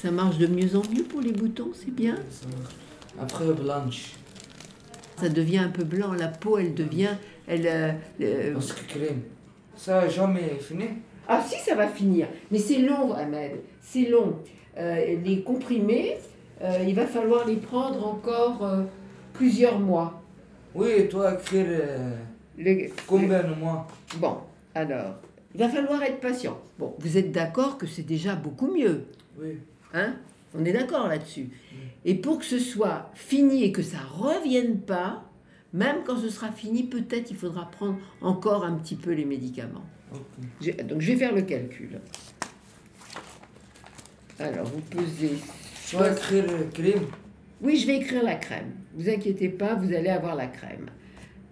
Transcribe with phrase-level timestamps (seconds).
[0.00, 2.16] Ça marche de mieux en mieux pour les boutons, c'est bien.
[3.20, 4.12] Après, blanche.
[5.16, 7.16] Ça devient un peu blanc, la peau, elle devient...
[7.48, 9.22] Elle, euh, euh, Parce que crème.
[9.76, 10.84] Ça a jamais fini.
[11.26, 12.28] Ah si, ça va finir.
[12.50, 13.52] Mais c'est long, Ahmed.
[13.82, 14.36] C'est long.
[14.76, 16.16] Euh, les comprimés,
[16.62, 18.64] euh, il va falloir les prendre encore
[19.32, 20.22] plusieurs mois.
[20.74, 22.14] Oui, toi, écrire euh,
[22.58, 23.86] Le- combien de mois?
[24.18, 24.36] Bon,
[24.74, 25.14] alors,
[25.54, 26.58] il va falloir être patient.
[26.78, 29.06] Bon, vous êtes d'accord que c'est déjà beaucoup mieux?
[29.40, 29.58] Oui.
[29.94, 30.14] Hein?
[30.54, 31.50] On est d'accord là-dessus.
[32.04, 35.24] Et pour que ce soit fini et que ça revienne pas,
[35.72, 39.84] même quand ce sera fini, peut-être il faudra prendre encore un petit peu les médicaments.
[40.62, 42.00] Donc je vais faire le calcul.
[44.38, 45.36] Alors, vous pesez.
[45.84, 47.06] Soit écrire crème.
[47.60, 48.72] Oui, je vais écrire la crème.
[48.94, 50.86] Vous inquiétez pas, vous allez avoir la crème.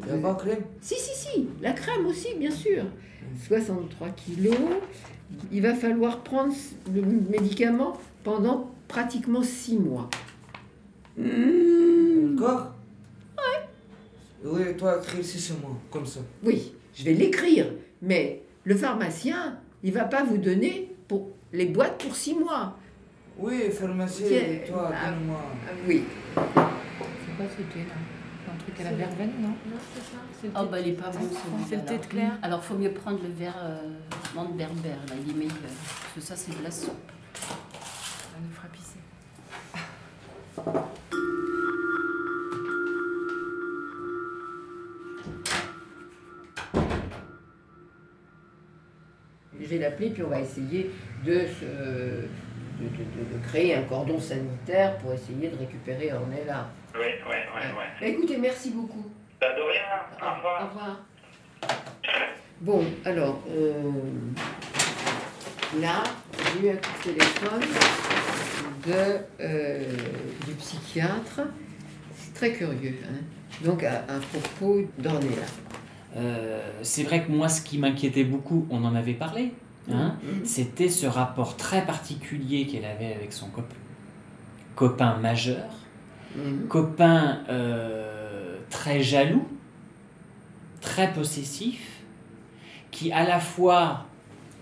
[0.00, 0.62] Il n'y a pas crème?
[0.80, 2.84] Si, si, si, la crème aussi, bien sûr.
[3.46, 4.56] 63 kilos.
[5.50, 6.52] Il va falloir prendre
[6.92, 10.08] le médicament pendant pratiquement 6 mois.
[11.16, 12.34] Mmh.
[12.38, 12.72] Encore
[14.44, 16.20] Oui, toi, écrire six mois, comme ça.
[16.42, 17.66] Oui, je vais l'écrire,
[18.00, 22.76] mais le pharmacien, il va pas vous donner pour les boîtes pour 6 mois.
[23.38, 24.66] Oui, pharmacie, Ok.
[24.68, 25.10] toi, Ah.
[25.10, 25.40] donne-moi.
[25.64, 26.02] Ah oui.
[26.34, 27.94] C'est quoi c'était là?
[28.52, 29.52] Un truc à la verveine, non?
[30.40, 31.18] C'est le Oh thé- bah il est pas bon
[31.68, 32.08] C'est le thé de alors.
[32.08, 32.38] Claire.
[32.42, 33.88] Alors faut mieux prendre le verre euh,
[34.34, 35.54] menthe berbère, là, il est meilleur.
[35.62, 36.90] Parce que ça c'est de la soupe.
[37.34, 38.98] Ça nous fera pisser.
[49.60, 50.90] Je vais l'appeler, puis on va essayer
[51.24, 51.64] de, se-
[52.80, 56.68] de, de- créer un cordon sanitaire pour essayer de récupérer Ornella.
[56.94, 57.36] Oui, ouais, ouais,
[57.78, 57.86] ouais.
[58.00, 59.10] Bah, écoutez, merci beaucoup.
[59.40, 59.82] Bah, de rien.
[60.20, 60.62] Au revoir.
[60.62, 61.00] Au revoir.
[62.60, 63.82] Bon, alors, euh,
[65.80, 66.02] là,
[66.38, 67.60] j'ai eu un coup de téléphone
[68.86, 68.92] de,
[69.40, 69.84] euh,
[70.46, 71.40] du psychiatre.
[72.16, 72.96] C'est très curieux.
[73.08, 73.16] hein.
[73.64, 75.46] Donc, à, à propos d'Ornella.
[76.16, 79.54] Euh, c'est vrai que moi, ce qui m'inquiétait beaucoup, on en avait parlé,
[79.90, 80.44] hein, Mhm.
[80.44, 83.72] c'était ce rapport très particulier qu'elle avait avec son cop-
[84.74, 85.68] copain majeur,
[86.36, 86.66] Mhm.
[86.68, 89.46] copain euh, très jaloux,
[90.80, 92.02] très possessif,
[92.90, 94.06] qui à la fois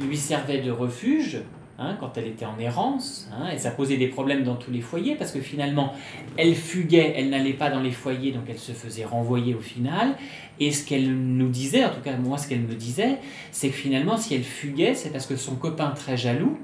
[0.00, 1.42] lui servait de refuge
[1.80, 4.80] hein, quand elle était en errance, hein, et ça posait des problèmes dans tous les
[4.80, 5.94] foyers, parce que finalement,
[6.36, 10.14] elle fuguait, elle n'allait pas dans les foyers, donc elle se faisait renvoyer au final,
[10.60, 13.16] et ce qu'elle nous disait, en tout cas moi ce qu'elle me disait,
[13.50, 16.58] c'est que finalement si elle fuguait, c'est parce que son copain très jaloux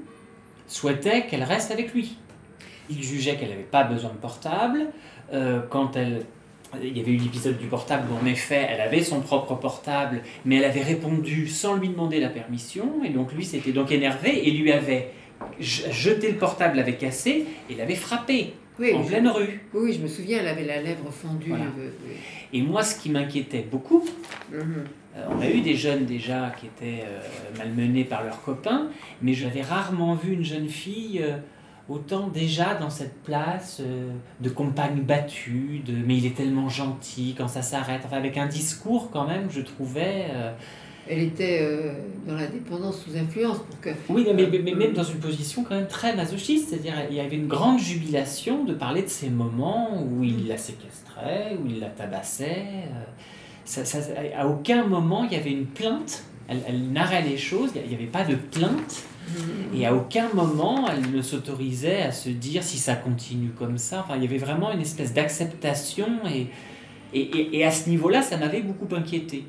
[0.67, 2.17] souhaitait qu'elle reste avec lui.
[2.89, 4.87] Il jugeait qu'elle n'avait pas besoin de portable.
[5.33, 6.23] Euh, quand elle,
[6.83, 10.21] il y avait eu l'épisode du portable où en effet elle avait son propre portable,
[10.45, 14.47] mais elle avait répondu sans lui demander la permission, et donc lui s'était donc énervé
[14.47, 15.11] et lui avait
[15.59, 19.61] jeté le portable, l'avait cassé et l'avait frappé Oui, en je- pleine rue.
[19.73, 21.49] oui, je me souviens, elle avait la lèvre fendue.
[21.49, 21.65] Voilà.
[22.53, 24.03] Et moi, ce qui m'inquiétait beaucoup,
[24.51, 24.83] Mhm.
[25.15, 27.19] Euh, on a eu des jeunes déjà qui étaient euh,
[27.57, 28.89] malmenés par leurs copains,
[29.23, 31.37] mais j'avais rarement vu une jeune fille euh,
[31.89, 34.09] autant déjà dans cette place euh,
[34.41, 38.47] de compagne battue, de mais il est tellement gentil quand ça s'arrête, enfin avec un
[38.47, 40.25] discours quand même, je trouvais.
[40.31, 40.51] euh,
[41.09, 41.93] Elle était euh,
[42.27, 43.91] dans la dépendance sous influence pour que.
[44.09, 47.19] oui, mais, mais- mais même dans une position quand même très masochiste, c'est-à-dire il y
[47.21, 51.79] avait une grande jubilation de parler de ces moments où il la séquestrait, où il
[51.79, 52.65] la tabassait.
[53.63, 53.99] ça, ça-
[54.37, 56.23] à aucun moment il y avait une plainte.
[56.49, 59.03] Elle, elle narrait les choses, il n'y avait pas de plainte.
[59.75, 63.99] Et à aucun moment, elle ne s'autorisait à se dire si ça continue comme ça.
[64.05, 66.07] Enfin, il y avait vraiment une espèce d'acceptation.
[66.33, 66.47] Et,
[67.13, 69.43] et, et- et à ce niveau-là, ça m'avait beaucoup inquiété.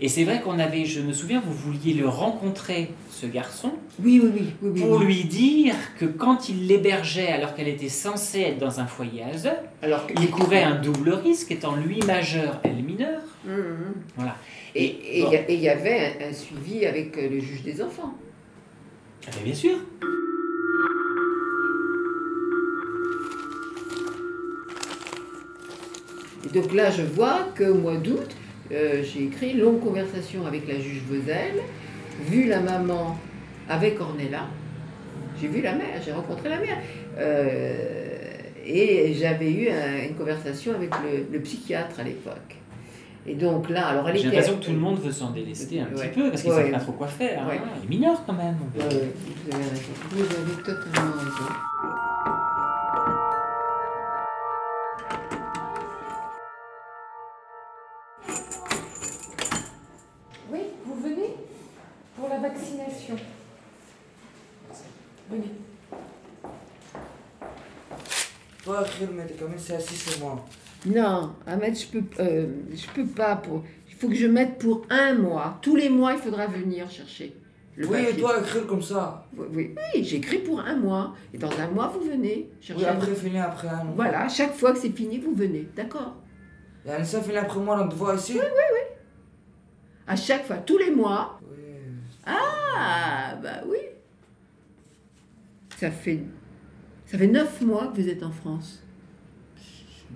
[0.00, 3.72] Et c'est vrai qu'on avait, je me souviens, vous vouliez le rencontrer, ce garçon,
[4.02, 4.46] Oui, oui, oui.
[4.62, 5.04] oui, oui, pour oui.
[5.06, 9.28] lui dire que quand il l'hébergeait alors qu'elle était censée être dans un foyer à
[9.28, 13.22] Hazel, Alors il courait un double risque, étant lui majeur, elle mineure.
[13.46, 13.94] Mhm.
[14.16, 14.36] Voilà.
[14.74, 15.30] Et il bon.
[15.48, 18.14] y avait un, un suivi avec euh, le juge des enfants.
[19.26, 19.76] Ah ben, bien sûr.
[26.44, 28.36] Et donc là, je vois qu'au mois d'août,
[28.72, 31.54] euh, j'ai écrit longue conversation avec la juge Vezel,
[32.28, 33.16] vu la maman
[33.68, 34.46] avec Ornella.
[35.40, 36.78] J'ai vu la mère, j'ai rencontré la mère.
[37.18, 37.74] Euh,
[38.66, 42.56] et j'avais eu un- une conversation avec le, le psychiatre à l'époque.
[43.26, 45.84] Et donc là, alors elle J'ai l'impression que tout le monde veut s'en délester un
[45.84, 46.08] Ouais.
[46.08, 46.62] petit peu, parce qu'ils ne Ouais.
[46.64, 47.42] savent pas trop quoi faire.
[47.42, 47.48] hein.
[47.48, 47.60] Ouais.
[47.82, 48.56] Il est mineur quand même.
[48.76, 49.08] Ouais, ouais,
[49.46, 49.82] vous avez raison.
[50.10, 51.52] Vous avez totalement raison.
[68.64, 68.84] Toi,
[69.58, 70.44] c'est assis sur moi.
[70.86, 73.36] Non, Ahmed, je peux, euh, je peux pas.
[73.36, 73.62] Pour...
[73.88, 75.58] Il faut que je mette pour un mois.
[75.62, 77.34] Tous les mois, il faudra venir chercher.
[77.76, 78.20] Le oui, papier.
[78.20, 79.26] toi, écrire comme ça.
[79.36, 81.14] Oui, oui, oui, j'écris pour un mois.
[81.32, 82.84] Et dans un mois, vous venez chercher.
[82.84, 83.94] Oui, après, fini après un mois.
[83.96, 85.68] Voilà, chaque fois que c'est fini, vous venez.
[85.74, 86.14] D'accord
[86.86, 88.38] Et un ça finit après moi, on te voit ici
[90.06, 91.40] À chaque fois, tous les mois.
[91.42, 91.64] Oui.
[92.26, 93.78] Ah, bah oui.
[95.78, 96.20] Ça fait,
[97.14, 98.82] ça fait neuf mois que vous êtes en France.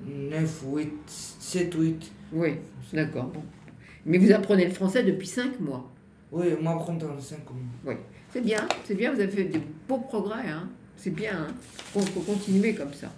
[0.04, 2.12] 9, 8, 7, 8.
[2.32, 2.54] Oui,
[2.92, 3.26] d'accord.
[3.26, 3.42] Bon.
[4.04, 5.88] Mais vous apprenez le français depuis cinq mois.
[6.32, 7.38] Oui, moi, prendre dans 5
[7.84, 7.94] mois.
[8.32, 10.48] C'est bien, c'est bien, vous avez fait des beaux progrès.
[10.48, 10.68] Hein.
[10.96, 11.54] C'est bien, hein.
[11.92, 13.12] faut, faut continuer comme ça.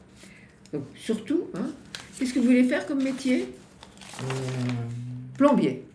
[0.74, 1.70] Donc, surtout, hein,
[2.18, 3.48] qu'est-ce que vous voulez faire comme métier?
[4.22, 4.26] Euh,
[5.38, 5.86] Plombier.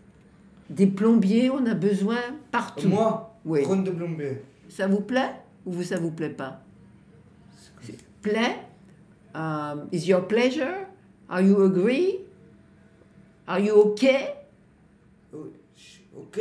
[0.71, 2.17] Des plombiers, on a besoin
[2.51, 2.87] partout.
[2.87, 3.61] moi, Oui.
[3.61, 4.41] prendre de plombier.
[4.69, 5.33] Ça vous plaît
[5.67, 6.64] ou ça vous plaît pas?
[8.25, 8.57] Plaît
[9.35, 10.87] Um, Is your pleasure?
[11.29, 12.21] Are you agree?
[13.47, 14.29] Are you okay?
[16.17, 16.39] Ok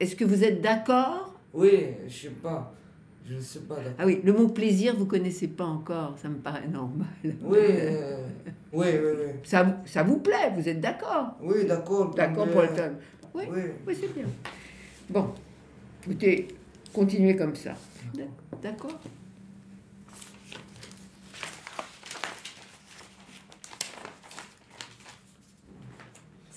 [0.00, 1.32] Est-ce que vous êtes d'accord?
[1.54, 2.74] Oui, je sais pas.
[3.24, 3.76] Je ne sais pas.
[3.98, 7.06] Ah oui, le mot plaisir, vous connaissez pas encore, ça me paraît normal.
[7.24, 7.30] Oui,
[7.60, 8.26] euh,
[8.72, 9.32] oui, oui, oui.
[9.44, 11.36] Ça, vous- ça vous plaît, vous êtes d'accord?
[11.40, 12.12] Oui, d'accord.
[12.14, 12.52] D'accord plombier.
[12.52, 12.92] pour le faire.
[13.32, 13.60] Oui, Oui.
[13.86, 14.26] oui c'est bien.
[15.08, 15.28] Bon,
[16.04, 16.48] écoutez,
[16.92, 17.74] continuez comme ça.
[18.60, 18.98] D'accord?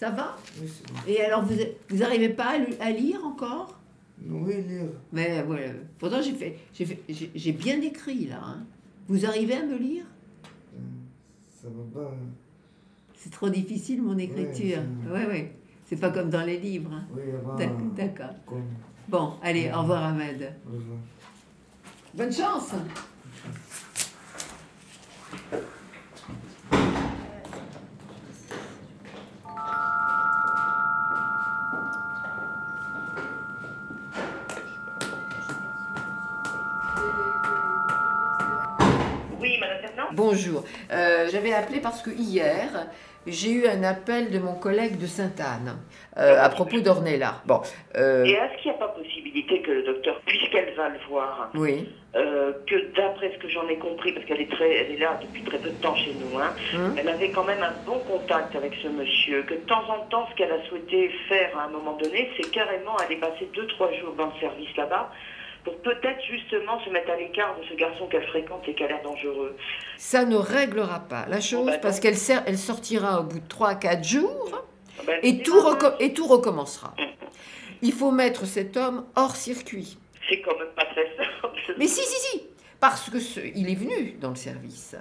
[0.04, 1.00] Ça va Oui, c'est bon.
[1.08, 1.56] Et alors, vous,
[1.90, 3.80] vous arrivez pas à, lu- à lire encore?
[4.28, 4.88] Oui, lire.
[5.14, 5.68] Mais voilà.
[5.98, 8.42] Pourtant, j'ai fait, j'ai fait- j'ai j'ai bien écrit là.
[8.46, 8.64] hein.
[9.08, 10.04] Vous arrivez à me lire?
[10.76, 10.80] Euh,
[11.62, 12.10] Ça va pas.
[12.12, 12.28] hein.
[13.16, 14.82] C'est trop difficile mon écriture.
[15.06, 15.56] c'est- Ouais, ouais.
[15.86, 16.92] C'est pas comme dans les livres.
[16.94, 17.06] hein.
[17.16, 17.22] Oui.
[17.58, 18.36] D'ac- D'accord.
[18.46, 18.64] Comme.
[19.08, 20.52] Bon, allez, au revoir Ahmed.
[20.68, 20.98] Au revoir.
[22.14, 22.72] Bonne chance.
[39.68, 40.64] Madame Fernand Bonjour.
[40.92, 42.88] Euh, J'avais appelé parce que hier,
[43.26, 45.78] j'ai eu un appel de mon collègue de Sainte-Anne
[46.18, 47.36] euh, à propos d'Ornella.
[47.46, 47.62] Bon,
[47.96, 51.50] euh, Et est-ce qu'il n'y a pas possibilité que le docteur, puisqu'elle va le voir,
[51.56, 51.90] oui.
[52.16, 55.18] euh, que d'après ce que j'en ai compris, parce qu'elle est, très, elle est là
[55.22, 56.96] depuis très peu de temps chez nous, hein, Hum.
[56.98, 60.28] elle avait quand même un bon contact avec ce monsieur, que de temps en temps,
[60.32, 63.92] ce qu'elle a souhaité faire à un moment donné, c'est carrément aller passer deux, trois
[63.94, 65.10] jours dans le service là-bas,
[65.64, 68.88] pour peut-être justement se mettre à l'écart de ce garçon qu'elle fréquente et qui a
[68.88, 69.56] l'air dangereux.
[69.98, 72.16] Ça ne réglera pas la chose bah, parce qu'elle
[72.46, 74.64] elle sortira au bout de 3 à 4 jours
[75.08, 75.62] Ben, et c'est tout,
[76.00, 76.94] et tout recommencera.
[77.82, 79.98] Il faut mettre cet homme hors circuit.
[80.30, 81.60] C'est quand même pas très simple.
[81.78, 82.44] Mais si, si, si,
[82.80, 84.96] parce que ce- il est venu dans le service.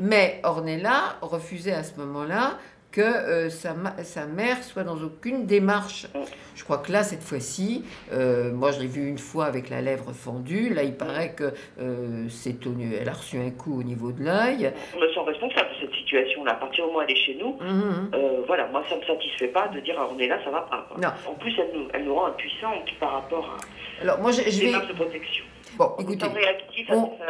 [0.00, 2.58] Mais Ornella refusait à ce moment-là
[2.94, 3.74] que euh, sa,
[4.04, 6.06] sa mère soit dans aucune démarche.
[6.54, 9.80] Je crois que là, cette fois-ci, euh, moi je l'ai vu une fois avec la
[9.82, 10.72] lèvre fendue.
[10.72, 12.54] Là, il paraît que euh, c'est
[13.00, 14.72] elle a reçu un coup au niveau de l'œil.
[14.96, 16.52] On me sent responsable de cette situation-là.
[16.52, 18.10] À partir du moment où elle est chez nous, Mhm.
[18.14, 20.60] euh, voilà, moi ça me satisfait pas de dire ah, on est là, ça va
[20.62, 20.86] pas.
[20.88, 21.00] quoi.
[21.02, 21.08] Non.
[21.28, 24.60] En plus, elle nous, elle nous rend impuissantes par rapport à Alors moi, je, je
[24.60, 24.72] vais.
[24.72, 25.44] de protection.
[25.76, 26.26] Bon, écoutez,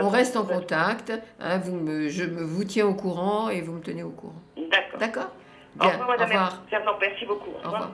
[0.00, 1.10] on reste en contact.
[1.40, 4.34] hein, vous me, je me, vous tiens au courant et vous me tenez au courant.
[4.70, 4.98] D'accord.
[5.00, 5.30] D'accord?
[5.78, 5.98] Au Bien.
[5.98, 6.62] Au revoir.
[6.70, 7.50] Fernand, merci beaucoup.
[7.50, 7.90] Au Au revoir.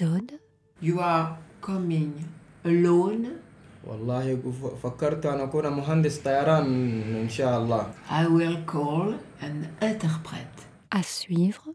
[0.00, 0.32] épisode,
[0.82, 2.12] You are coming
[2.64, 3.26] alone.
[3.86, 4.36] والله
[4.82, 6.66] فكرت أن أكون مهندس طيران
[7.16, 10.66] إن شاء الله I will call an interprète.
[10.90, 11.68] à suivre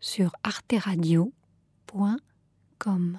[0.00, 3.18] sur arteradio.com.